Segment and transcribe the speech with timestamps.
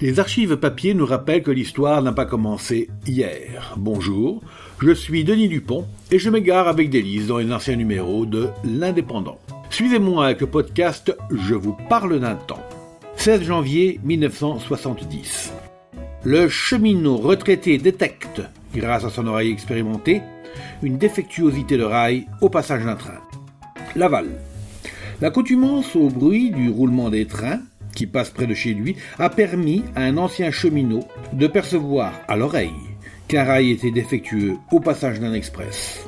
[0.00, 3.74] Les archives papier nous rappellent que l'histoire n'a pas commencé hier.
[3.76, 4.40] Bonjour,
[4.80, 9.40] je suis Denis Dupont et je m'égare avec délice dans les anciens numéros de L'Indépendant.
[9.70, 12.62] Suivez-moi avec le podcast Je vous parle d'un temps.
[13.16, 15.52] 16 janvier 1970.
[16.22, 18.42] Le cheminot retraité détecte,
[18.72, 20.22] grâce à son oreille expérimentée,
[20.80, 23.18] une défectuosité de rail au passage d'un train.
[23.96, 24.28] Laval.
[25.20, 27.62] L'accoutumance au bruit du roulement des trains
[27.98, 31.02] qui passe près de chez lui a permis à un ancien cheminot
[31.32, 32.70] de percevoir à l'oreille
[33.26, 36.06] qu'un rail était défectueux au passage d'un express.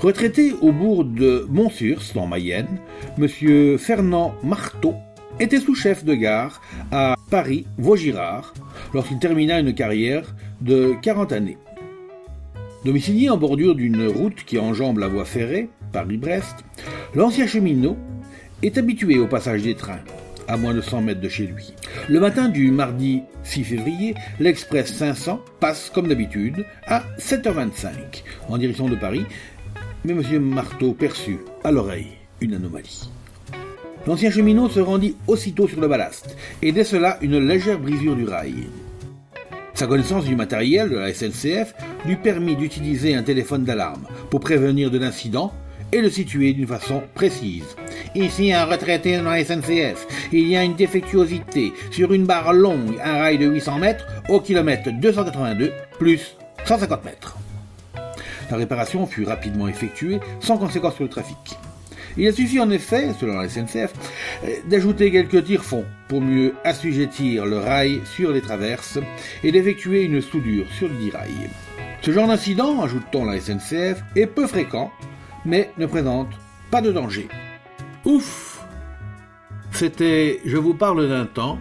[0.00, 2.80] Retraité au bourg de Montsurs, dans Mayenne,
[3.18, 3.78] M.
[3.78, 4.94] Fernand Marteau
[5.38, 8.52] était sous-chef de gare à Paris-Vaugirard
[8.92, 11.58] lorsqu'il termina une carrière de 40 années.
[12.84, 16.64] Domicilié en bordure d'une route qui enjambe la voie ferrée, Paris-Brest,
[17.14, 17.96] l'ancien cheminot
[18.64, 20.02] est habitué au passage des trains,
[20.48, 21.74] à moins de 100 mètres de chez lui.
[22.08, 28.88] Le matin du mardi 6 février, l'Express 500 passe comme d'habitude à 7h25 en direction
[28.88, 29.24] de Paris,
[30.04, 30.40] mais M.
[30.40, 33.10] Marteau perçut à l'oreille une anomalie.
[34.06, 38.68] L'ancien cheminot se rendit aussitôt sur le ballast et décela une légère brisure du rail.
[39.74, 41.74] Sa connaissance du matériel de la SNCF
[42.06, 45.52] lui permit d'utiliser un téléphone d'alarme pour prévenir de l'incident
[45.92, 47.76] et le situer d'une façon précise.
[48.16, 50.06] Ici un retraité dans la SNCF.
[50.32, 54.40] Il y a une défectuosité sur une barre longue, un rail de 800 mètres au
[54.40, 57.36] kilomètre 282 plus 150 mètres.
[58.50, 61.58] La réparation fut rapidement effectuée sans conséquence sur le trafic.
[62.16, 63.92] Il a suffi en effet, selon la SNCF,
[64.66, 68.98] d'ajouter quelques tire-fonds pour mieux assujettir le rail sur les traverses
[69.44, 71.50] et d'effectuer une soudure sur le dit rail.
[72.00, 74.90] Ce genre d'incident, ajoute-t-on la SNCF, est peu fréquent,
[75.44, 76.30] mais ne présente
[76.70, 77.28] pas de danger.
[78.06, 78.64] Ouf
[79.72, 81.58] C'était Je vous parle d'un temps,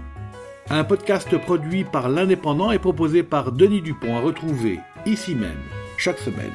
[0.70, 5.58] un podcast produit par l'Indépendant et proposé par Denis Dupont à retrouver ici même
[5.98, 6.54] chaque semaine.